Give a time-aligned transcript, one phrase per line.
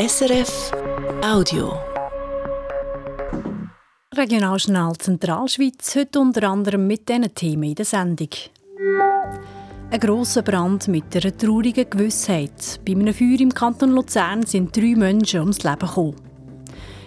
[0.00, 0.70] SRF
[1.24, 1.72] Audio.
[4.14, 8.28] Regionaljournal Zentralschweiz, heute unter anderem mit diesen Themen in der Sendung.
[9.90, 12.78] Ein grosser Brand mit einer traurigen Gewissheit.
[12.86, 16.14] Bei einem Feuer im Kanton Luzern sind drei Menschen ums Leben gekommen.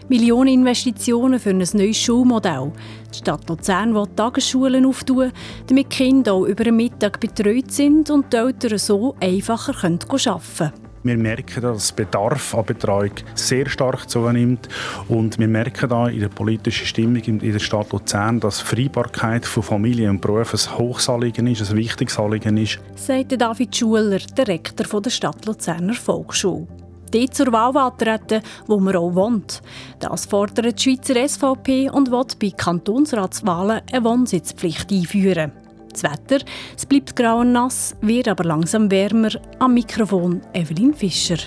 [0.09, 2.73] Millionen Investitionen für ein neues Schulmodell.
[3.13, 5.31] Die Stadt Luzern will Tagesschulen auftun,
[5.67, 10.80] damit Kinder auch über den Mittag betreut sind und die Eltern so einfacher arbeiten können.
[11.03, 14.69] Wir merken, dass der Bedarf an Betreuung sehr stark zunimmt
[15.07, 19.63] und wir merken da in der politischen Stimmung in der Stadt Luzern, dass Freibarkeit von
[19.63, 22.79] Familie und Beruf ein Hochsanliegen ist, ein wichtiges Anliegen ist.
[22.95, 26.67] Sagt David Schuler, der Rektor der Stadt Luzerner Volksschule.
[27.11, 29.61] Die zur Wahl antreten, wo man auch wohnt.
[29.99, 35.51] Das fordert die Schweizer SVP und will bei Kantonsratswahlen eine Wohnsitzpflicht einführen.
[35.91, 36.45] Das Wetter,
[36.77, 39.29] es bleibt grau und nass, wird aber langsam wärmer.
[39.59, 41.37] Am Mikrofon Evelyn Fischer.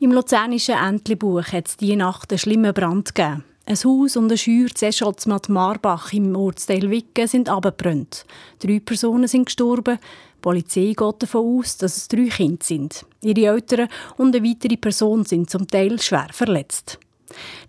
[0.00, 3.44] Im luzernischen Entlebuch hat es diese Nacht einen schlimmen Brand gegeben.
[3.66, 8.24] Ein Haus und ein Scheuer Zescholzmatt Marbach im Ortsteil Wicken sind abgebrannt.
[8.60, 9.98] Drei Personen sind gestorben.
[9.98, 13.04] Die Polizei geht davon aus, dass es drei Kinder sind.
[13.22, 16.98] Ihre Eltern und eine weitere Person sind zum Teil schwer verletzt.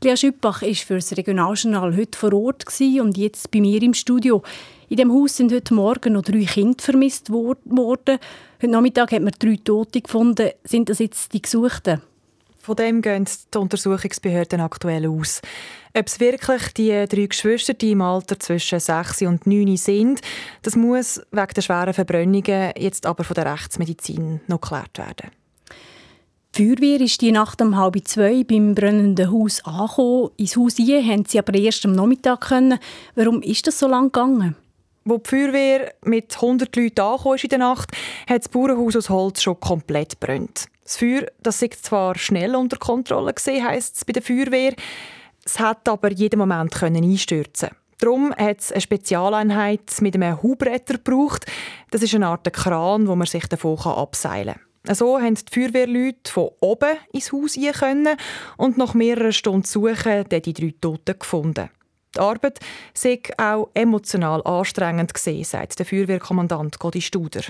[0.03, 4.41] Lea Schüppach war für das Regionaljournal heute vor Ort und jetzt bei mir im Studio.
[4.89, 8.17] In dem Haus sind heute Morgen noch drei Kinder vermisst worden.
[8.61, 10.49] Heute Nachmittag hat man drei Tote gefunden.
[10.63, 12.01] Sind das jetzt die Gesuchten?
[12.57, 15.41] Von dem gehen die Untersuchungsbehörden aktuell aus.
[15.97, 20.21] Ob es wirklich die drei Geschwister, die im Alter zwischen 6 und 9 sind,
[20.61, 25.38] das muss wegen der schweren Verbrennungen jetzt aber von der Rechtsmedizin noch geklärt werden.
[26.59, 30.31] Die Feuerwehr ist die Nacht um halb zwei beim brennenden Haus angekommen.
[30.35, 32.79] Ins Haus hier haben sie aber erst am Nachmittag können.
[33.15, 34.57] Warum ist das so lange gegangen?
[35.05, 37.91] Wo die Feuerwehr mit 100 Leuten angekommen ist in der Nacht,
[38.27, 40.65] hat das Bauernhaus aus Holz schon komplett brennt.
[40.83, 44.73] Das Feuer das ist zwar schnell unter Kontrolle gesehen, heisst es bei der Feuerwehr,
[45.45, 47.69] es hat aber jeden Moment können einstürzen.
[47.99, 51.45] Darum hat es eine Spezialeinheit mit einem Hubretter gebraucht.
[51.91, 54.68] Das ist eine Art Kran, wo man sich davon abseilen kann.
[54.87, 58.17] So haben die Feuerwehrleute von oben ins Haus können
[58.57, 61.69] und nach mehreren Stunden Suchen die drei Toten gefunden.
[62.15, 62.59] Die Arbeit
[62.93, 67.41] sei auch emotional anstrengend gesehen, sagt der Feuerwehrkommandant Godi Studer.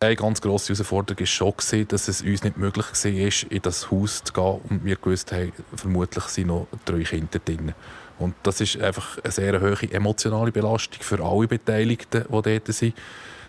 [0.00, 4.22] Eine ganz grosse Herausforderung war schon, dass es uns nicht möglich war, in das Haus
[4.24, 7.74] zu gehen und wir gewusst haben, vermutlich sind noch drei Kinder drin.
[8.18, 12.94] Und das ist einfach eine sehr hohe emotionale Belastung für alle Beteiligten, die dort sind.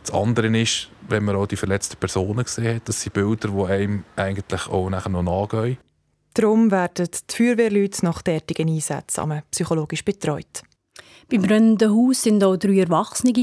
[0.03, 3.71] Das andere ist, wenn man auch die verletzten Personen gesehen hat, das sind Bilder, die
[3.71, 5.77] einem eigentlich auch nachher noch nachgehen.
[6.33, 10.63] Darum werden die Feuerwehrleute nach derartigen Einsätzen psychologisch betreut.
[11.29, 13.33] Beim brennenden Haus waren auch drei Erwachsene,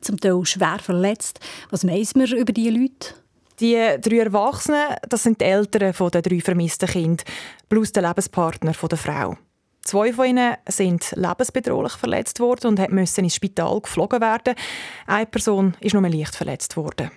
[0.00, 1.40] zum Teil schwer verletzt.
[1.70, 3.14] Was weiss man über diese Leute?
[3.60, 7.24] Die drei Erwachsenen das sind die Eltern der drei vermissten Kinder,
[7.68, 9.36] plus der Lebenspartner der Frau.
[9.84, 14.54] Zwei von ihnen sind lebensbedrohlich verletzt worden und mussten ins Spital geflogen werden.
[15.06, 17.10] Eine Person ist nur leicht verletzt worden.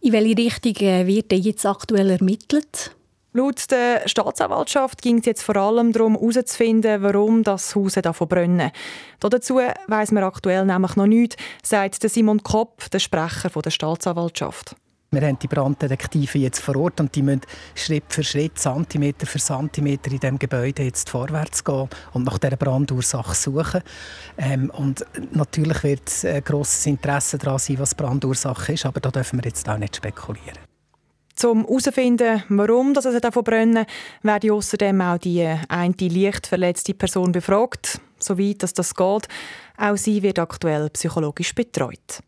[0.00, 2.94] In welche Richtung äh, wird jetzt aktuell ermittelt?
[3.36, 8.70] Laut der Staatsanwaltschaft ging es jetzt vor allem darum, herauszufinden, warum das Haus davon brennen.
[9.18, 9.56] Dazu
[9.88, 14.76] weiss man aktuell nämlich noch nichts, sagt Simon Kopp, der Sprecher der Staatsanwaltschaft.
[15.14, 17.42] Wir haben die Branddetektive jetzt vor Ort und die müssen
[17.76, 22.56] Schritt für Schritt, Zentimeter für Zentimeter in diesem Gebäude jetzt vorwärts gehen und nach dieser
[22.56, 23.82] Brandursache suchen.
[24.36, 29.12] Ähm, und natürlich wird ein grosses Interesse daran sein, was die Brandursache ist, aber da
[29.12, 30.58] dürfen wir jetzt auch nicht spekulieren.
[31.44, 33.86] Um herauszufinden, warum das es davon brennen,
[34.22, 39.28] werde außerdem auch die eine leicht verletzte Person befragt, soweit das geht.
[39.76, 42.22] Auch sie wird aktuell psychologisch betreut.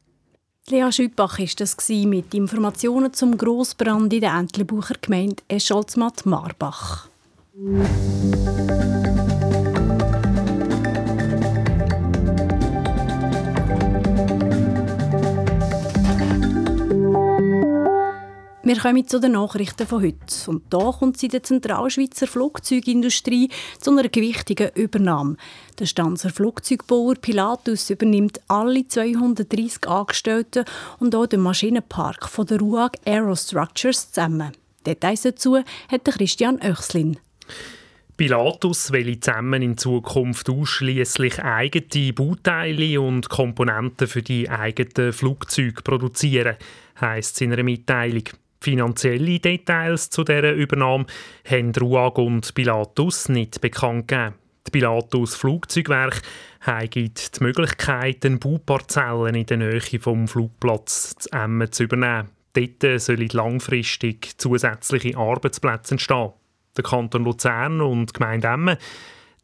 [0.69, 7.06] Lea Schüppach war das mit Informationen zum Grossbrand in der Entlebucher Gemeinde Escholzmatt-Marbach.
[18.66, 20.50] Wir kommen zu den Nachrichten von heute.
[20.50, 23.49] Und da kommt sie der Zentralschweizer Flugzeugindustrie
[23.79, 25.37] zu einer gewichtigen Übernahme.
[25.79, 30.64] Der Stanzer Flugzeugbauer Pilatus übernimmt alle 230 Angestellten
[30.99, 34.50] und auch den Maschinenpark von der RUAG Aerostructures zusammen.
[34.85, 35.58] Details dazu
[35.88, 37.19] hat Christian Oechslin.
[38.17, 46.56] Pilatus will zusammen in Zukunft ausschließlich eigene Bauteile und Komponenten für die eigenen Flugzeuge produzieren,
[47.00, 48.25] heisst es in einer Mitteilung.
[48.66, 51.06] Finanzielle Details zu dieser Übernahme
[51.48, 54.34] haben Ruag und Pilatus nicht bekannt gegeben.
[54.66, 56.20] Die Pilatus Flugzeugwerk
[56.62, 62.30] haben die Möglichkeit, Bauparzellen in der Nähe vom Flugplatz zu Emmen zu übernehmen.
[62.54, 66.32] Dort sollen langfristig zusätzliche Arbeitsplätze entstehen.
[66.76, 68.76] Der Kanton Luzern und die Gemeinde Emmen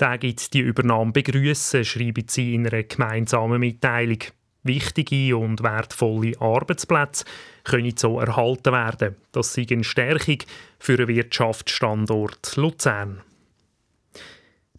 [0.00, 4.18] die Übernahme begrüßen, schreiben sie in einer gemeinsamen Mitteilung.
[4.64, 7.24] Wichtige und wertvolle Arbeitsplätze
[7.64, 9.16] können so erhalten werden.
[9.32, 10.38] Das sei eine Stärkung
[10.78, 13.22] für den Wirtschaftsstandort Luzern.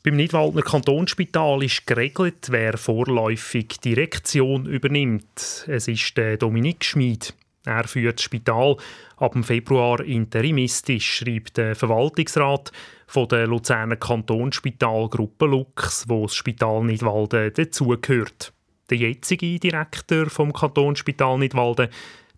[0.03, 5.65] Beim Nidwaldner Kantonsspital ist geregelt, wer vorläufig Direktion übernimmt.
[5.67, 7.33] Es ist der Dominik Schmid.
[7.65, 8.75] Er führt das Spital
[9.15, 12.73] ab dem Februar interimistisch, schreibt der Verwaltungsrat
[13.07, 18.51] von der Luzerner Kantonsspitalgruppe Lux, wo das Spital Nidwalden dazugehört.
[18.89, 21.87] Der jetzige Direktor vom Kantonsspital Nidwalden,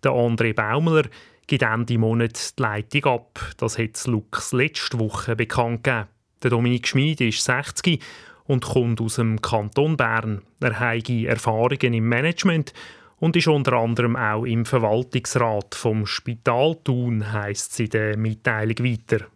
[0.02, 1.04] der André Baumler,
[1.46, 3.40] gibt Ende Monat die Leitung ab.
[3.56, 6.08] Das hat Lux letzte Woche bekannt gegeben.
[6.42, 8.02] Der Dominik Schmid ist 60
[8.44, 10.42] und kommt aus dem Kanton Bern.
[10.60, 12.72] Er hat Erfahrungen im Management
[13.18, 18.78] und ist unter anderem auch im Verwaltungsrat vom Spital Thun, heisst sie in der Mitteilung
[18.78, 19.26] weiter.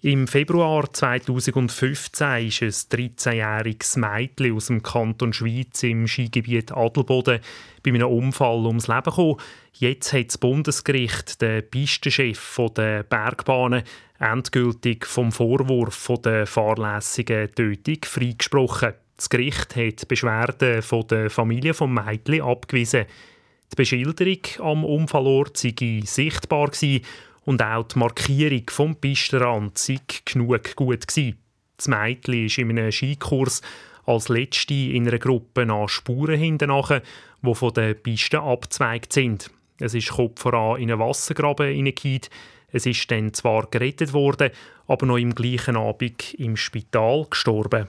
[0.00, 2.62] Im Februar 2015 ist
[2.94, 7.40] ein 13-jähriges Mädchen aus dem Kanton Schweiz im Skigebiet Adelboden
[7.82, 9.40] bei einem Unfall ums Leben gekommen.
[9.72, 13.82] Jetzt hat das Bundesgericht den Pistenchef der Bergbahnen
[14.20, 18.94] endgültig vom Vorwurf der fahrlässigen Tötung freigesprochen.
[19.16, 20.80] Das Gericht hat die Beschwerden
[21.10, 23.06] der Familie des Mädchen abgewiesen.
[23.72, 26.70] Die Beschilderung am Unfallort sei sichtbar
[27.48, 31.38] und auch die Markierung vom Pistenrand sei genug gut gewesen.
[31.78, 33.62] Das Mädchen ist in einem Skikurs
[34.04, 39.50] als letzte in einer Gruppe nach Spuren hinten die von der Piste abzweigt sind.
[39.80, 42.20] Es ist Kopf voran in einen Wassergraben hineingegangen.
[42.70, 44.50] Es ist dann zwar gerettet worden,
[44.86, 47.88] aber noch im gleichen Abend im Spital gestorben.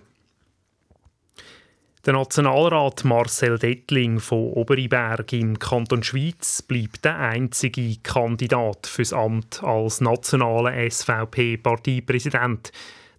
[2.06, 9.62] Der Nationalrat Marcel Dettling von Oberiberg im Kanton Schweiz bleibt der einzige Kandidat fürs Amt
[9.62, 12.72] als nationaler SVP-Parteipräsident.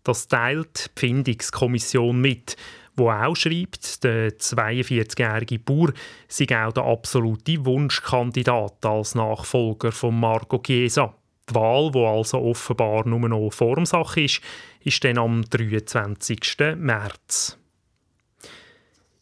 [0.03, 2.57] Das teilt die Findungskommission mit,
[2.97, 5.93] wo auch schreibt, der 42-jährige Bauer
[6.27, 11.15] sei auch der absolute Wunschkandidat als Nachfolger von Marco Chiesa.
[11.51, 14.41] Die Wahl, die also offenbar nur noch Formsache ist,
[14.83, 16.41] ist dann am 23.
[16.77, 17.60] März.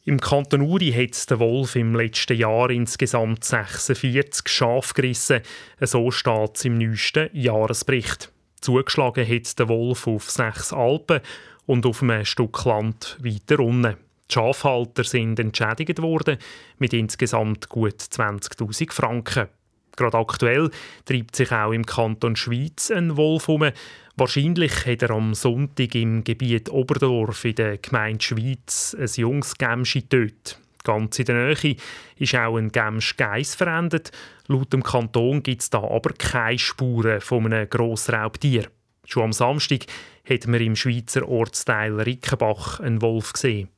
[0.08, 5.43] Im Kanton Uri hat der Wolf im letzten Jahr insgesamt 46 Schafe gerissen.
[5.82, 8.32] So steht es im neuesten Jahresbericht.
[8.58, 11.20] Zugeschlagen hat der Wolf auf sechs Alpen
[11.66, 13.96] und auf einem Stück Land weiter unten.
[14.31, 16.38] Die Schafhalter sind entschädigt worden
[16.78, 19.49] mit insgesamt gut 20.000 Franken.
[19.98, 20.70] Gerade aktuell
[21.04, 23.68] treibt sich auch im Kanton Schweiz ein Wolf um.
[24.16, 30.02] Wahrscheinlich hat er am Sonntag im Gebiet Oberdorf in der Gemeinde Schweiz ein junges Gemschi
[30.02, 30.60] getötet.
[30.84, 31.76] Ganz in der Nähe
[32.16, 34.12] ist auch ein Gemsch Geiss verendet.
[34.46, 38.68] Laut dem Kanton gibt es da aber keine Spuren von einem Grossraubtier.
[39.04, 39.86] Schon am Samstag
[40.28, 43.68] hat man im Schweizer Ortsteil Rickenbach einen Wolf gesehen.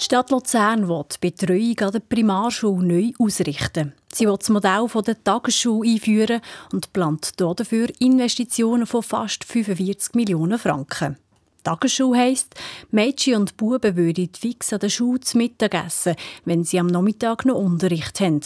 [0.00, 3.94] Die Stadt Luzern will die Betreuung an der Primarschule neu ausrichten.
[4.12, 6.40] Sie will das Modell der Tagesschule einführen
[6.72, 11.16] und plant dafür Investitionen von fast 45 Millionen Franken.
[11.64, 12.54] Tagesschule heisst,
[12.92, 17.44] Mädchen und Buben würden fix an der Schule zu Mittag essen, wenn sie am Nachmittag
[17.44, 18.40] noch Unterricht haben.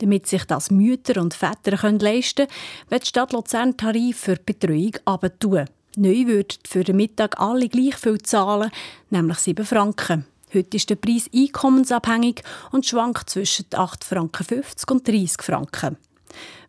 [0.00, 2.52] Damit sich das Mütter und Väter leisten können,
[2.90, 5.64] wird die Stadt Luzern Tarif für die Betreuung abtun.
[5.96, 8.70] Neu würden für den Mittag alle gleich viel zahlen,
[9.08, 10.26] nämlich 7 Franken.
[10.52, 12.42] Heute ist der Preis einkommensabhängig
[12.72, 15.96] und schwankt zwischen 8,50 Franken und 30 Franken.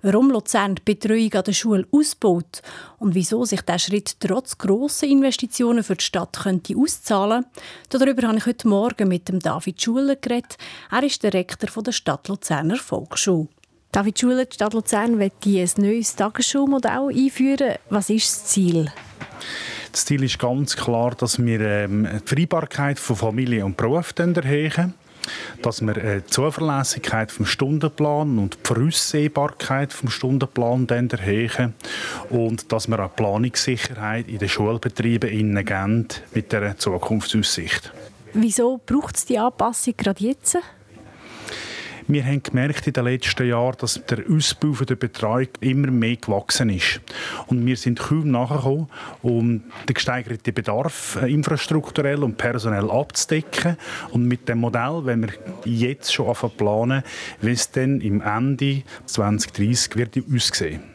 [0.03, 2.61] Warum Luzern die Betreuung an der Schule ausbaut
[2.99, 7.43] und wieso sich dieser Schritt trotz grosser Investitionen für die Stadt könnte auszahlen
[7.89, 10.57] könnte, darüber habe ich heute Morgen mit dem David Schuler geredet.
[10.91, 13.47] Er ist der Rektor der Stadt Luzerner Volksschule.
[13.91, 17.75] David Schuler, die Stadt Luzern will ein neues Tagesschulmodell einführen.
[17.89, 18.91] Was ist das Ziel?
[19.91, 24.93] Das Ziel ist ganz klar, dass wir ähm, die Freibarkeit von Familie und Beruf erhöhen
[25.61, 31.73] dass wir äh, die Zuverlässigkeit vom Stundenplan und die Voraussehbarkeit vom Stundenplan erhöhen
[32.29, 37.91] und dass wir auch Planungssicherheit in den Schulbetrieben geben mit der Zukunftsaussicht.
[38.33, 40.57] Wieso braucht es die Anpassung gerade jetzt?
[42.11, 46.69] Wir haben gemerkt in den letzten Jahren, dass der Ausbau der Betreuung immer mehr gewachsen
[46.69, 46.99] ist.
[47.47, 48.89] Und wir sind kaum nachgekommen,
[49.21, 53.77] um den gesteigerten Bedarf äh, infrastrukturell und personell abzudecken.
[54.11, 55.29] Und mit dem Modell, wenn wir
[55.63, 57.03] jetzt schon anfangen planen,
[57.39, 60.90] wie es dann im Ende 2030 wird aussehen.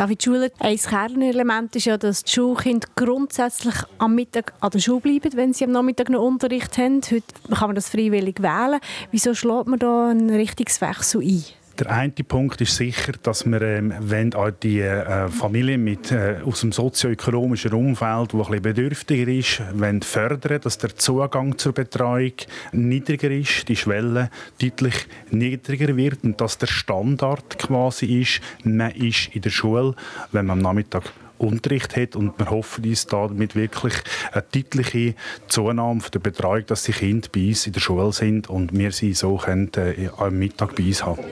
[0.00, 5.00] David Schuler, ein Kernelement ist ja, dass die Schulkinder grundsätzlich am Mittag an der Schule
[5.00, 7.02] bleiben, wenn sie am Nachmittag noch Unterricht haben.
[7.02, 8.80] Heute kann man das freiwillig wählen.
[9.10, 11.44] Wieso schlägt man da einen Richtungswechsel ein?
[11.80, 16.36] Der eine Punkt ist sicher, dass wir, ähm, wenn auch die äh, Familie mit, äh,
[16.44, 22.34] aus dem sozioökonomischen Umfeld, wo ein bedürftiger ist, wollen fördern, dass der Zugang zur Betreuung
[22.72, 24.28] niedriger ist, die Schwelle
[24.60, 29.94] deutlich niedriger wird und dass der Standard quasi ist, man ist in der Schule,
[30.32, 31.04] wenn man am Nachmittag
[31.40, 33.94] Unterricht hat und wir hoffen uns damit wirklich
[34.32, 35.14] eine deutliche
[35.48, 39.14] Zunahme der Betreuung, dass die Kinder bei uns in der Schule sind und wir sie
[39.14, 41.24] so können, äh, am Mittag bei uns haben.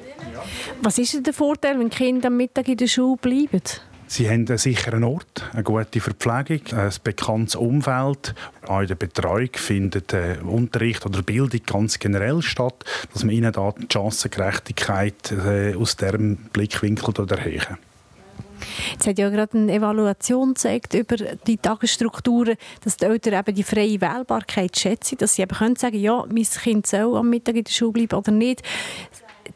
[0.82, 3.62] Was ist der Vorteil, wenn Kinder am Mittag in der Schule bleiben?
[4.10, 8.34] Sie haben einen sicheren Ort, eine gute Verpflegung, ein bekanntes Umfeld.
[8.66, 13.52] Auch in der Betreuung findet äh, Unterricht oder Bildung ganz generell statt, dass man ihnen
[13.52, 17.76] da die Chancengerechtigkeit äh, aus diesem Blickwinkel erhöhen.
[18.92, 23.62] Jetzt hat ja gerade eine Evaluation gezeigt über die Tagesstrukturen, dass die Eltern eben die
[23.62, 27.64] freie Wählbarkeit schätzen, dass sie eben können sagen, ja, mein Kind soll am Mittag in
[27.64, 28.62] der Schule bleiben oder nicht.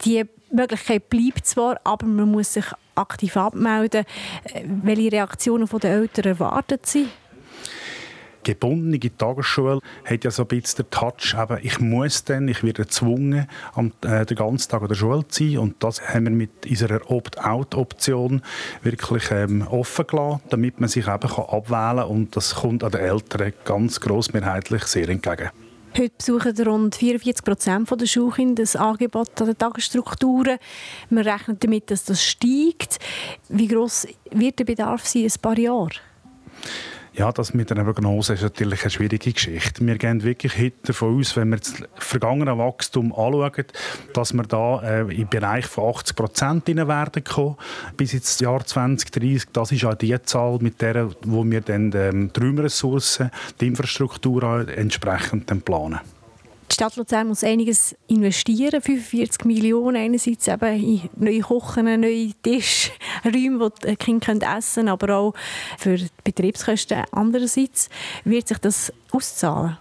[0.04, 4.04] Die Möglichkeit bleibt zwar, aber man muss sich aktiv abmelden.
[4.44, 7.08] Äh, welche Reaktionen der Eltern erwartet sie?
[8.44, 12.82] Gebundene Tagesschule hat ja so ein bisschen den Touch, eben, ich muss dann, ich werde
[12.84, 15.58] gezwungen, am, äh, den ganzen Tag an der Schule zu sein.
[15.58, 18.42] Und das haben wir mit unserer Opt-out-Option
[18.82, 22.08] wirklich ähm, offen gelassen, damit man sich eben kann abwählen kann.
[22.08, 25.50] Und das kommt an den Eltern ganz grossmehrheitlich sehr entgegen.
[25.94, 30.58] Heute besuchen rund 44 Prozent der Schulkinder das Angebot an den Tagesstrukturen.
[31.10, 32.98] Man rechnet damit, dass das steigt.
[33.50, 35.92] Wie groß wird der Bedarf sein in ein paar Jahren?
[37.14, 39.86] Ja, das mit einer Prognose ist natürlich eine schwierige Geschichte.
[39.86, 43.66] Wir gehen wirklich heute davon aus, wenn wir das vergangene Wachstum anschauen,
[44.14, 47.56] dass wir da äh, im Bereich von 80 Prozent werden kommen
[47.98, 49.50] bis ins Jahr 2030.
[49.52, 54.66] Das ist auch die Zahl, mit der wo wir dann ähm, die Räumressourcen, die Infrastruktur
[54.68, 56.00] entsprechend planen.
[56.72, 63.60] Die Stadt Luzern muss einiges investieren, 45 Millionen einerseits eben in neue Kochen, neue Tischräume,
[63.60, 65.34] wo die Kinder essen können, aber auch
[65.76, 67.90] für die Betriebskosten andererseits.
[68.24, 69.76] Wird sich das auszahlen?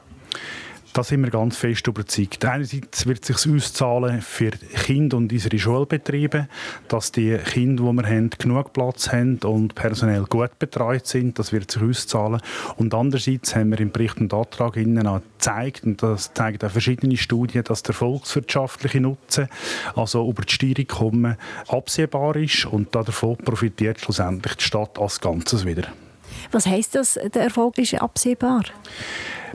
[0.94, 2.44] Da sind wir ganz fest überzeugt.
[2.44, 6.50] Einerseits wird es sich auszahlen für Kinder und unsere Schulbetriebe,
[6.90, 11.40] dass die Kinder, die wir haben, genug Platz haben und personell gut betreut sind.
[11.40, 12.42] Das wird sich auszahlen.
[12.76, 16.72] Und andererseits haben wir im Bericht und Antrag Ihnen auch gezeigt, und das zeigen auch
[16.72, 19.48] verschiedene Studien, dass der volkswirtschaftliche Nutzen,
[19.96, 21.38] also über die Steuerung kommen,
[21.70, 25.88] absehbar ist und davon profitiert schlussendlich die Stadt als Ganzes wieder.
[26.52, 28.64] Was heißt das, der Erfolg ist absehbar?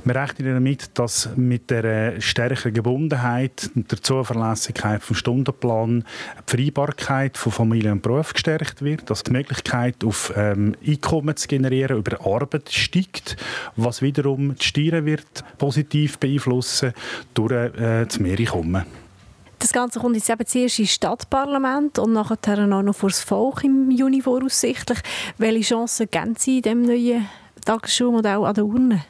[0.05, 6.05] Wir rechnen damit, dass mit der stärkeren Gebundenheit und der Zuverlässigkeit vom Stundenplan
[6.49, 11.49] die Freibarkeit von Familie und Beruf gestärkt wird, dass die Möglichkeit auf ähm, Einkommen zu
[11.49, 13.37] generieren über Arbeit steigt,
[13.75, 16.93] was wiederum die Steuern wird positiv beeinflussen
[17.35, 18.85] durch äh, das Mehreinkommen.
[19.67, 23.65] Das Ganze kommt jetzt eben zuerst ins Stadtparlament und nachher auch noch vor das Volk
[23.65, 25.01] im Juni voraussichtlich.
[25.39, 27.27] Welche Chancen geben Sie in diesem neuen
[27.65, 29.05] Tagesschulmodell an der Urne?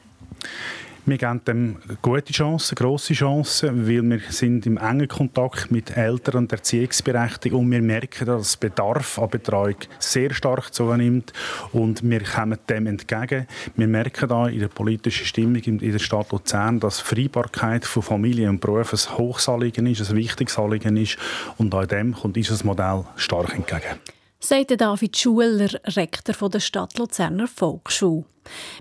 [1.09, 6.39] Wir geben dem gute Chancen, grosse Chancen, weil wir sind im engen Kontakt mit Eltern
[6.39, 11.33] und Erziehungsberechtigten und wir merken, dass der Bedarf an Betreuung sehr stark zunimmt
[11.71, 13.47] und wir kommen dem entgegen.
[13.77, 18.49] Wir merken da in der politischen Stimmung in der Stadt Luzern, dass Freibarkeit von Familie
[18.49, 21.19] und Beruf ein Hochsanliegen ist, ein wichtiges Anliegen ist
[21.57, 24.01] und an dem kommt unser Modell stark entgegen
[24.39, 28.25] sagt David Schuler, Rektor der Stadt Luzerner Volksschule.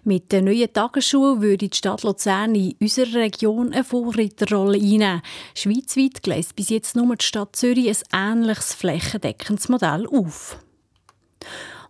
[0.04, 5.22] Mit der neuen Tagesschule würde die Stadt Luzern in unserer Region eine Vorreiterrolle einnehmen.
[5.56, 10.60] Schweizweit gleist bis jetzt nur die Stadt Zürich ein ähnliches flächendeckendes Modell auf.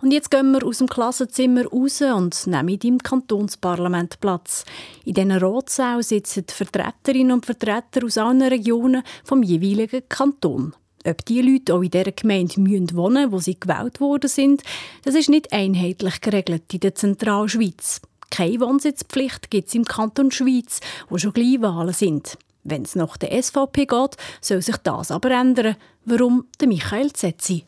[0.02, 4.66] Und jetzt gehen wir aus dem Klassenzimmer raus und nehmen im Kantonsparlament Platz.
[5.04, 10.76] In diesen Rotsaal sitzen Vertreterinnen und Vertreter aus allen Regionen vom jeweiligen Kanton.
[11.06, 14.64] Ob die Leute auch in dieser Gemeinde müssen wohnen wo sie gewählt worden sind,
[15.04, 18.02] das ist nicht einheitlich geregelt in der Zentralschweiz.
[18.32, 22.38] Keine Wohnsitzpflicht gibt es im Kanton Schweiz, wo schon gleich Wahlen sind.
[22.64, 25.76] Wenn es nach der SVP geht, soll sich das aber ändern.
[26.06, 26.46] Warum?
[26.60, 27.66] Der Michael Zetzi.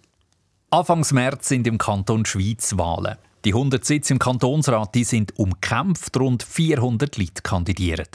[0.72, 3.18] Anfangs März sind im Kanton Schweiz Wahlen.
[3.48, 8.10] Die 100 Sitze im Kantonsrat die sind umkämpft, rund 400 Leute kandidieren.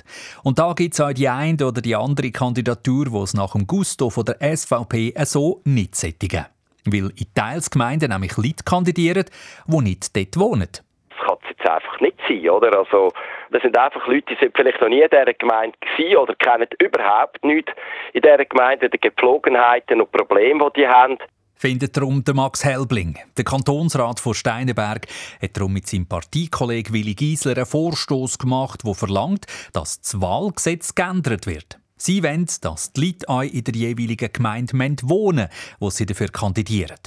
[0.45, 3.67] Und da gibt es auch die eine oder die andere Kandidatur, die es nach dem
[3.67, 6.45] Gusto von der SVP so nicht sättigen.
[6.85, 9.25] Weil in Teilsgemeinden nämlich Leute kandidieren,
[9.67, 10.69] die nicht dort wohnen.
[10.69, 12.79] Das kann es jetzt einfach nicht sein, oder?
[12.79, 13.11] Also,
[13.53, 16.69] das sind einfach Leute, die sind vielleicht noch nie in dieser Gemeinde gewesen oder kennen
[16.79, 17.73] überhaupt nichts
[18.13, 21.17] in dieser Gemeinde, die Gepflogenheiten und Probleme, die die haben.
[21.63, 23.17] Findet darum Max Helbling.
[23.37, 25.07] Der Kantonsrat von Steinenberg
[25.41, 30.97] hat darum mit seinem Parteikollegen Willi Giesler einen Vorstoß gemacht, der verlangt, dass das Wahlgesetz
[30.97, 31.79] geändert wird.
[31.97, 35.47] Sie wollen, dass die Leute in der jeweiligen Gemeinde wohnen
[35.79, 36.99] wo sie dafür kandidieren.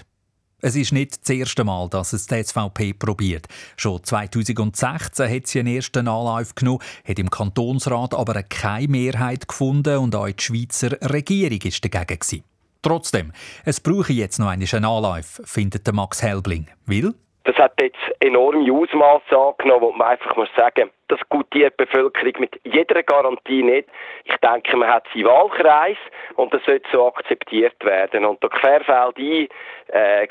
[0.62, 3.48] Es ist nicht das erste Mal, dass es die SVP probiert.
[3.76, 9.98] Schon 2016 hat sie einen ersten Anlauf genommen, hat im Kantonsrat aber keine Mehrheit gefunden
[9.98, 12.20] und auch die Schweizer Regierung war dagegen.
[12.20, 12.55] Gewesen.
[12.86, 13.32] Trotzdem,
[13.66, 16.68] es brauche jetzt noch einen Anlauf, findet Max Helbling.
[16.86, 17.16] Will?
[17.44, 22.34] Das hat jetzt enorme Ausmaße angenommen, wo man einfach muss sagen, das gutiert die Bevölkerung
[22.42, 23.90] mit jeder Garantie nicht.
[24.26, 25.98] Ich denke, man hat seinen Wahlkreis
[26.36, 28.24] und das sollte so akzeptiert werden.
[28.24, 29.48] Und da querfällt ein,
[29.88, 30.28] äh,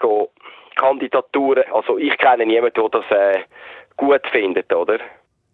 [0.77, 3.41] Kandidaturen, also ich kenne niemanden, der das äh,
[3.97, 5.01] gut findet, oder?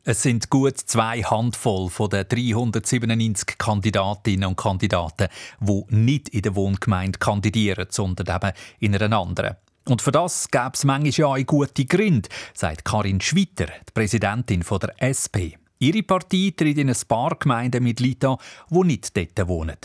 [0.03, 5.29] Es sind gut zwei Handvoll von den 397 Kandidatinnen und Kandidaten,
[5.61, 9.57] die nicht in der Wohngemeinde kandidieren, sondern eben in einer anderen.
[9.87, 14.65] Und für das gäbe es manchmal ja auch gute Gründe, sagt Karin Schwitter, die Präsidentin
[14.81, 15.61] der SP.
[15.79, 18.37] Ihre Partei tritt in ein paar Gemeinden mit Leuten
[18.71, 19.77] die nicht dort wohnen.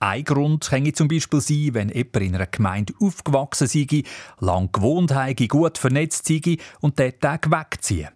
[0.00, 4.02] Ein Grund könnte zum Beispiel sein, wenn jemand in einer Gemeinde aufgewachsen sei,
[4.40, 8.08] lang gewohnt habe, gut vernetzt sei und dort Tag wegziehen.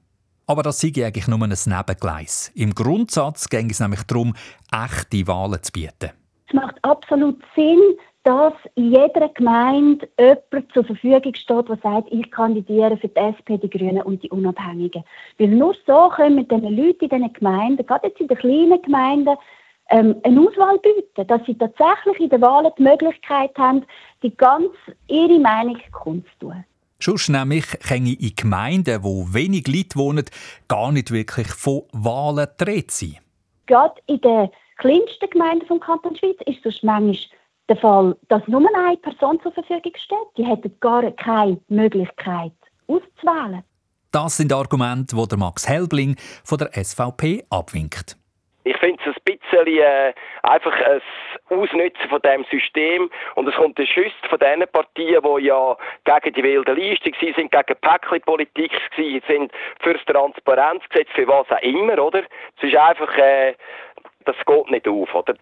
[0.46, 2.52] Aber das sei eigentlich nur ein Nebengleis.
[2.54, 4.34] Im Grundsatz ging es nämlich darum,
[4.72, 6.10] echte Wahlen zu bieten.
[6.46, 7.80] Es macht absolut Sinn,
[8.24, 13.56] dass in jeder Gemeinde jemand zur Verfügung steht, der sagt, ich kandidiere für die SP,
[13.58, 15.04] die Grünen und die Unabhängigen.
[15.38, 18.80] Weil nur so können wir den Leuten in diesen Gemeinden, gerade jetzt in den kleinen
[18.82, 19.36] Gemeinden,
[19.90, 23.84] ähm, eine Auswahl bieten, dass sie tatsächlich in den Wahlen die Möglichkeit haben,
[24.22, 24.70] die ganz
[25.08, 26.64] ihre Meinung kundzutun.
[27.04, 30.24] Sonst nämlich können in Gemeinden, wo wenig Leute wohnen,
[30.68, 33.18] gar nicht wirklich von Wahlen gedreht sein.
[33.66, 37.16] Gerade in den kleinsten Gemeinden des Kanton Schweiz ist es manchmal
[37.68, 40.16] der Fall, dass nur eine Person zur Verfügung steht.
[40.38, 42.52] Die hätten gar keine Möglichkeit
[42.86, 43.62] auszuwählen.
[44.10, 48.16] Das sind Argumente, die Max Helbling von der SVP abwinkt.
[48.64, 51.00] Ich finde es ein bisschen äh, einfach ein
[51.50, 56.34] Ausnutzen von dem System und es kommt der Schuss von den Partien, die ja gegen
[56.34, 61.98] die wilde Liste waren, sind gegen Päckchenpolitik waren, sind fürs Transparenzgesetz, für was auch immer,
[62.02, 62.22] oder?
[62.56, 63.54] Es ist einfach, äh,
[64.24, 65.34] das geht nicht auf, oder?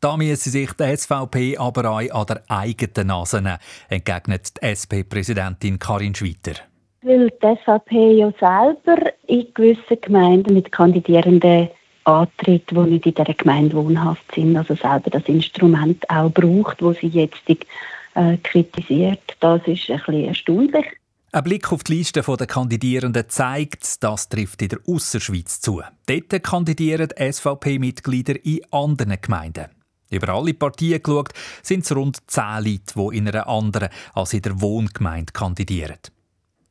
[0.00, 5.80] Da müsse sich die SVP aber auch an der eigenen Nase nehmen, entgegnet die SP-Präsidentin
[5.80, 6.60] Karin Schweiter.
[7.02, 11.70] Weil die SVP ja selber in gewissen Gemeinden mit Kandidierenden
[12.08, 16.92] antritt, die nicht in dieser Gemeinde wohnhaft sind, also selber das Instrument auch braucht, wo
[16.92, 17.42] sie jetzt
[18.14, 19.36] äh, kritisiert.
[19.40, 20.86] Das ist ein bisschen erstaunlich.
[21.30, 25.82] Ein Blick auf die Liste der Kandidierenden zeigt, das trifft in der Ausserschweiz zu.
[26.06, 29.66] Dort kandidieren SVP-Mitglieder in anderen Gemeinden.
[30.10, 34.40] Über alle Partien geschaut sind es rund zehn Leute, die in einer anderen als in
[34.40, 35.98] der Wohngemeinde kandidieren.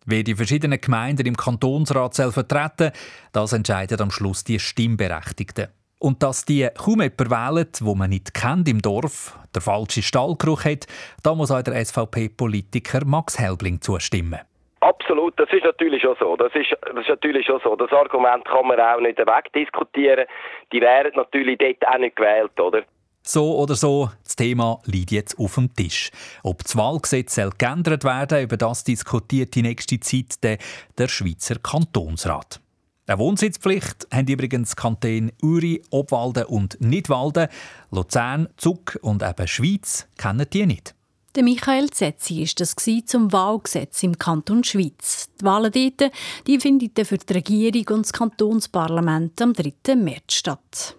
[0.10, 2.93] Wer die verschiedenen Gemeinden im Kantonsrat vertreten
[3.34, 5.67] das entscheiden am Schluss die Stimmberechtigten.
[6.00, 10.63] Und dass die kaum jemanden wählen, wo man nicht kennt im Dorf, der falsche Stallgeruch
[10.63, 10.88] hat,
[11.24, 14.39] da muss auch der SVP-Politiker Max Helbling zustimmen.
[14.80, 16.38] Absolut, das ist natürlich schon so.
[16.38, 17.76] Das ist, das ist natürlich schon so.
[17.76, 20.26] Das Argument kann man auch nicht wegdiskutieren.
[20.72, 22.84] Die wären natürlich dort auch nicht gewählt, oder?
[23.28, 26.12] So oder so, das Thema liegt jetzt auf dem Tisch.
[26.44, 32.62] Ob das Wahlgesetz geändert werden über das diskutiert die nächste Zeit der, Schweizer Kantonsrat.
[33.06, 37.50] Eine Wohnsitzpflicht haben übrigens Kantone Uri, Obwalden und Nidwalden.
[37.92, 40.96] Luzern, Zug und eben Schweiz kennen die nicht.
[41.36, 45.28] Der Michael Zetzi war das zum Wahlgesetz im Kanton Schweiz.
[45.42, 46.13] Die Wahlen dort
[46.48, 49.96] die finden für die Regierung und das Kantonsparlament am 3.
[49.96, 50.97] März statt.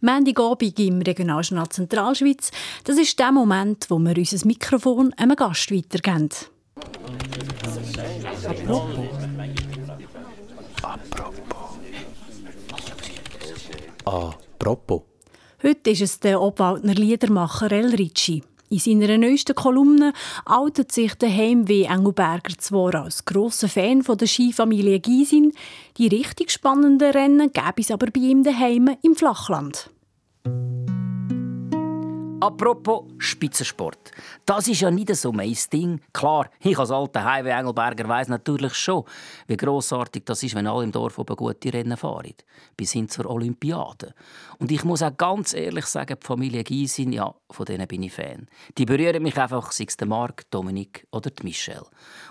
[0.00, 2.50] Montagabend im Regionaljournal Zentralschweiz,
[2.84, 6.28] das ist der Moment, wo wir unser Mikrofon einem Gast weitergeben.
[8.46, 9.08] Apropos.
[10.82, 11.46] Apropos.
[14.04, 15.02] Apropos.
[15.62, 18.42] Heute ist es der Obwaldner Liedermacher El Ricci.
[18.68, 20.12] In seiner neuesten Kolumne
[20.44, 25.52] outet sich der Heimweh Engelberger zwar als grosser Fan von der Skifamilie Gysin,
[25.98, 29.90] die richtig spannenden Rennen gäbe es aber bei ihm daheim im Flachland.
[32.38, 34.10] Apropos Spitzensport.
[34.44, 36.02] Das ist ja nicht so mein Ding.
[36.12, 39.04] Klar, ich als alter Highway Engelberger weiß natürlich schon,
[39.46, 42.34] wie grossartig das ist, wenn alle im Dorf oben gute Rennen fahren.
[42.76, 44.12] Bis hin zur Olympiade.
[44.58, 48.12] Und ich muss auch ganz ehrlich sagen, die Familie Gysin, ja, von denen bin ich
[48.12, 48.48] Fan.
[48.76, 51.86] Die berühren mich einfach, sei es der Marc, Dominik oder die Michelle.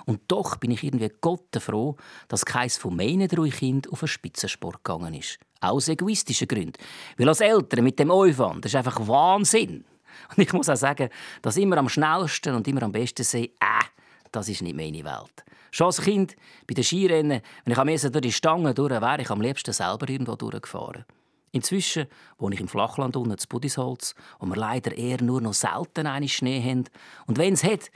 [0.06, 1.96] Und doch bin ich irgendwie Gott froh,
[2.28, 5.40] dass keins von meinen drei Kindern auf einen Spitzensport gegangen ist.
[5.62, 6.74] Aus egoistischen Gründen.
[7.18, 9.84] Weil als Eltern mit dem Aufwand, das ist einfach Wahnsinn.
[10.30, 11.10] Und ich muss auch sagen,
[11.42, 13.86] dass immer am schnellsten und immer am besten sein, äh,
[14.32, 15.46] das ist nicht meine Welt.
[15.72, 16.36] Schon als Kind
[16.68, 19.74] bei den Skirennen, wenn ich am ehesten durch die Stangen durch wäre ich am liebsten
[19.74, 21.06] selber irgendwo durchgefahren.
[21.52, 26.06] Inzwischen wohne ich im Flachland unten zu Budisholz, wo wir leider eher nur noch selten
[26.06, 26.84] einen Schnee haben.
[27.28, 27.92] Und wenn es hat,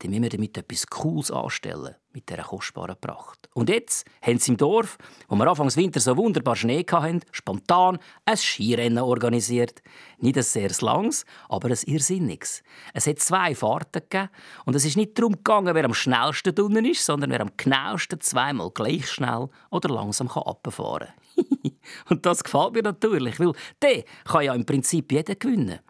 [0.00, 3.50] dann müssen wir damit etwas Cooles anstellen, mit dieser kostbaren Pracht.
[3.52, 4.96] Und jetzt haben sie im Dorf,
[5.28, 9.82] wo wir Anfangs Winter so wunderbar Schnee hatten, spontan ein Skirennen organisiert.
[10.18, 12.62] Nicht ein sehr langes, aber ein irrsinniges.
[12.94, 14.30] Es hat zwei Fahrten gegeben
[14.64, 18.20] und es ist nicht darum gegangen, wer am schnellsten drinnen ist, sondern wer am genauesten
[18.20, 21.72] zweimal gleich schnell oder langsam runterfahren kann.
[22.08, 25.80] und das gefällt mir natürlich, weil der kann ja im Prinzip jeder gewinnen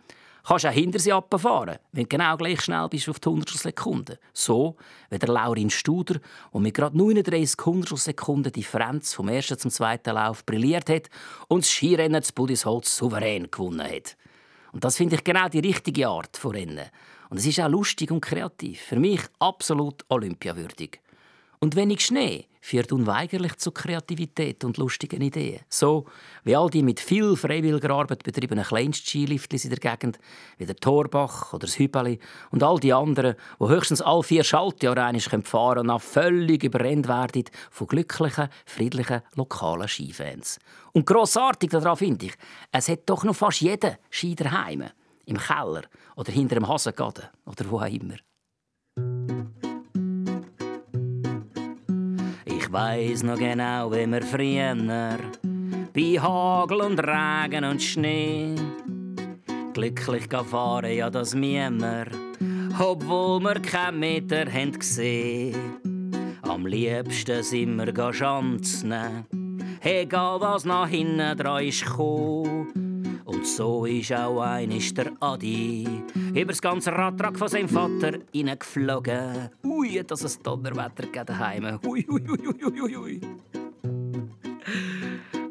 [0.51, 4.17] kannst auch hinter sie abfahren, wenn du genau gleich schnell bist auf die Hundertstel Sekunden.
[4.33, 4.75] So
[5.09, 6.19] wie der Laurin Studer,
[6.53, 11.09] der mit gerade 39 Hundertstel Sekunden Differenz vom ersten zum zweiten Lauf brilliert hat
[11.47, 14.17] und das Skirennen zu Budisholz souverän gewonnen hat.
[14.73, 16.91] Und das finde ich genau die richtige Art von Rennen.
[17.29, 18.81] Und es ist auch lustig und kreativ.
[18.81, 20.99] Für mich absolut olympiawürdig.
[21.61, 25.61] Und wenig Schnee führt unweigerlich zu Kreativität und lustigen Ideen.
[25.69, 26.07] So
[26.45, 30.19] wie all die mit viel freiwilliger Arbeit betriebenen Kleinst-Skilifts in der Gegend,
[30.59, 32.19] wie der Torbach oder das Hübeli
[32.51, 37.09] und all die anderen, die höchstens alle vier Schaltjahre einmal fahren und dann völlig überrennt
[37.09, 40.59] werden von glücklichen, friedlichen, lokalen Skifans.
[40.93, 42.35] Und grossartig daran finde ich,
[42.73, 44.85] es hat doch noch fast jeder Ski daheim,
[45.27, 45.83] im Keller
[46.17, 48.17] oder hinter dem Hasengaden oder wo auch immer.
[52.71, 54.77] Ich weiss noch genau, wie wir früher
[55.93, 58.55] bei Hagel und Regen und Schnee
[59.75, 61.85] glücklich fahren, ja das müssen
[62.79, 66.39] obwohl wir keinen Meter haben gesehen.
[66.43, 68.95] Am liebsten sind wir schanzen,
[69.81, 72.90] egal was nach hinten dran ist gekommen.
[73.33, 75.87] Und so ist auch einisch der Adi
[76.35, 79.51] übers ganze Radtrack von seinem Vater reingeflogen.
[79.63, 81.79] Ui, dass es Donnerwetter daheim.
[81.87, 83.21] Ui, ui, ui, ui, ui.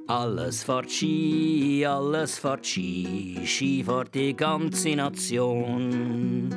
[0.08, 6.54] Alles fährt Ski, alles fährt Ski, Ski fährt die ganze Nation.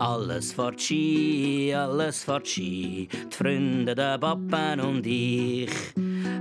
[0.00, 5.70] Alles fährt Ski, alles fährt Ski, die Freunde, der Pappen und ich.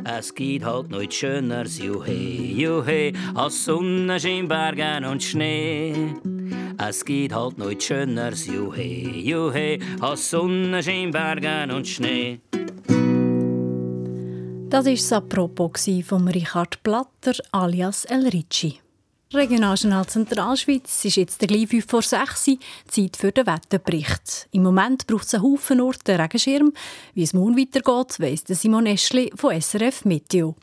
[0.05, 6.13] Es geht halt nicht schöner, juhe, juhe, als Sonnenschein, Bergen und Schnee.
[6.77, 12.41] Es geht halt nicht schöner, juhe, juhe, als Sonnenschein, Bergen und Schnee.
[14.69, 18.82] Das war das Apropos von Richard Platter alias El Ricci.
[19.35, 24.47] Regionaljournal Zentralschweiz ist jetzt gleich 5 vor 6 Uhr, Zeit für den Wetterbericht.
[24.51, 26.71] Im Moment braucht es einen Haufen Orte Regenschirm.
[27.15, 30.55] Wie es morgen weitergeht, weiss Simon Eschli von SRF Meteo.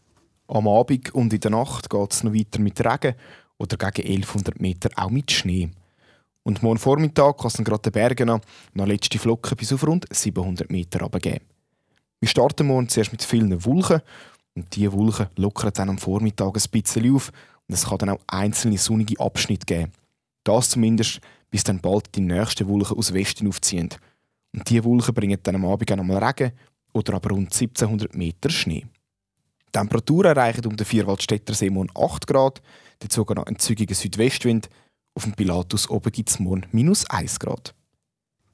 [0.46, 3.16] Am Abend und in der Nacht geht es noch weiter mit Regen
[3.58, 5.70] oder gegen 1100 Meter auch mit Schnee.
[6.44, 8.40] Und morgen Vormittag kann es gerade den Bergen an
[8.74, 11.40] noch letzte Flocken bis auf rund 700 Meter runtergeben.
[12.20, 14.00] Wir starten morgen zuerst mit vielen Wolken
[14.54, 17.32] und diese Wolken lockern dann am Vormittag ein bisschen auf
[17.72, 19.92] es kann dann auch einzelne sonnige Abschnitte geben.
[20.44, 23.90] Das zumindest, bis dann bald die nächsten Wolken aus Westen aufziehen.
[24.52, 26.52] Und diese Wolken bringen dann am Abend einmal Regen
[26.92, 28.86] oder aber rund 1700 Meter Schnee.
[29.66, 32.60] Die Temperaturen erreichen um den Vierwaldstätter See morgen 8 Grad,
[32.98, 34.68] dazu noch ein zügiger Südwestwind.
[35.14, 37.74] Auf dem Pilatus oben gibt es morgen minus 1 Grad.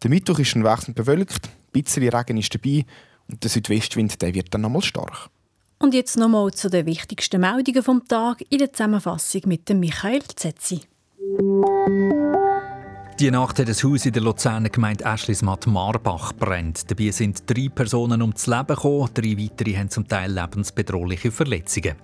[0.02, 2.84] Der Mittwoch ist ein wechselnd bewölkt, ein bisschen Regen ist dabei
[3.28, 5.30] und der Südwestwind der wird dann nochmal stark.
[5.78, 10.22] Und jetzt nochmal zu den wichtigsten Meldungen vom Tag in der Zusammenfassung mit dem Michael
[10.34, 10.80] Zetzi.
[13.20, 16.90] Die Nacht hat das Haus in der Luzerner Gemeinde Eschlismatt Marbach brennt.
[16.90, 21.96] Dabei sind drei Personen ums Leben gekommen, drei weitere haben zum Teil lebensbedrohliche Verletzungen.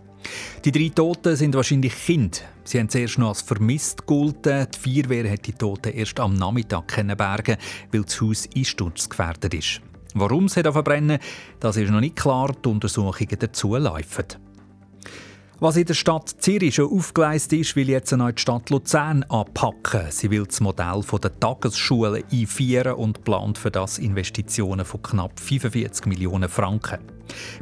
[0.64, 2.38] Die drei Toten sind wahrscheinlich Kinder.
[2.64, 4.68] Sie haben zuerst noch als vermisst gegolten.
[4.70, 7.56] Die Feuerwehr hat die Toten erst am Nachmittag bergen
[7.90, 9.80] weil das Haus einsturzgefährdet ist.
[10.14, 11.18] Warum es verbrennen
[11.60, 12.52] das ist noch nicht klar.
[12.64, 14.26] Die Untersuchungen dazu laufen.
[15.62, 20.10] Was in der Stadt Zürich schon aufgeleistet ist, will jetzt eine neue Stadt Luzern anpacken.
[20.10, 26.06] Sie will das Modell der Tagesschulen einführen und plant für das Investitionen von knapp 45
[26.06, 26.98] Millionen Franken.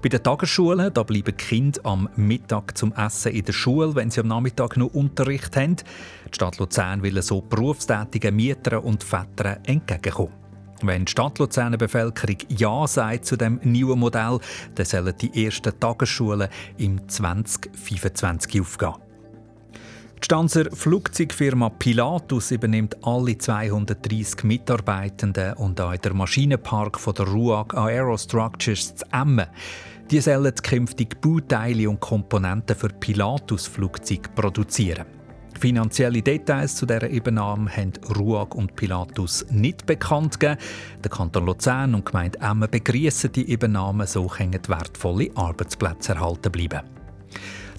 [0.02, 4.20] Bei den Tagesschulen da bleiben Kinder am Mittag zum Essen in der Schule, wenn sie
[4.20, 5.76] am Nachmittag noch Unterricht haben.
[5.76, 10.39] Die Stadt Luzern will so berufstätigen Mietern und Vätern entgegenkommen.
[10.82, 14.38] Wenn die Stadt Luzerner Bevölkerung Ja sagt zu dem neuen Modell,
[14.74, 18.94] dann sollen die ersten Tagesschulen im 2025 aufgehen.
[20.20, 27.74] Die Stanzer Flugzeugfirma Pilatus übernimmt alle 230 Mitarbeitenden und auch der Maschinenpark von der RUAG
[27.74, 29.46] Aerostructures zu Emmen.
[30.10, 35.19] Die sollen künftig Bauteile und Komponenten für Pilatus-Flugzeuge produzieren.
[35.60, 40.58] Finanzielle Details zu dieser Übernahme haben Ruag und Pilatus nicht bekannt gegeben.
[41.04, 46.80] Der Kanton Luzern und Gemeinde Emmen begrüßen die Übernahme, so können wertvolle Arbeitsplätze erhalten bleiben.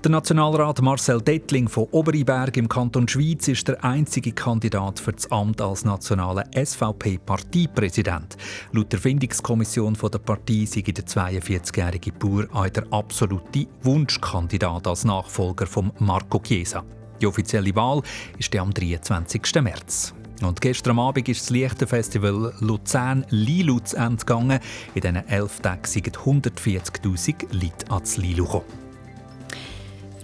[0.04, 5.32] Der Nationalrat Marcel Dettling von Oberiberg im Kanton Schweiz ist der einzige Kandidat für das
[5.32, 8.38] Amt als nationaler SVP-Parteipräsident.
[8.74, 15.66] Laut der Findungskommission der Partei sei der 42-jährige Bauer auch der absolute Wunschkandidat als Nachfolger
[15.66, 16.84] von Marco Chiesa.
[17.22, 18.02] Die offizielle Wahl
[18.38, 19.42] ist am 23.
[19.62, 20.14] März.
[20.42, 24.60] Und gestern Abend ist das Lichterfestival Luzern Liluz entgegangen.
[24.96, 28.66] In diesen elf Tagen sind 140'000 Leute ans Lilu gekommen.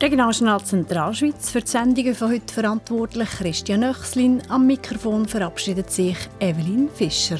[0.02, 4.42] Regionaljournal Zentralschweiz für die Sendungen von heute verantwortlich Christian Nöchslin.
[4.50, 7.40] Am Mikrofon verabschiedet sich Evelyn Fischer.